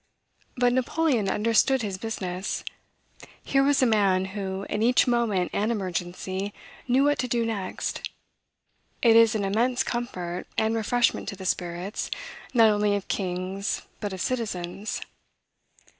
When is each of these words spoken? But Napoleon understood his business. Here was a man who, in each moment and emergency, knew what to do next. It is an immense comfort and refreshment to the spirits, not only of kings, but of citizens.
But 0.57 0.73
Napoleon 0.73 1.29
understood 1.29 1.83
his 1.83 1.99
business. 1.99 2.63
Here 3.43 3.61
was 3.61 3.83
a 3.83 3.85
man 3.85 4.25
who, 4.33 4.63
in 4.67 4.81
each 4.81 5.05
moment 5.05 5.51
and 5.53 5.71
emergency, 5.71 6.53
knew 6.87 7.03
what 7.03 7.19
to 7.19 7.27
do 7.27 7.45
next. 7.45 8.09
It 9.03 9.15
is 9.15 9.35
an 9.35 9.45
immense 9.45 9.83
comfort 9.83 10.47
and 10.57 10.73
refreshment 10.73 11.29
to 11.29 11.35
the 11.35 11.45
spirits, 11.45 12.09
not 12.51 12.71
only 12.71 12.95
of 12.95 13.07
kings, 13.09 13.83
but 13.99 14.11
of 14.11 14.21
citizens. 14.21 15.01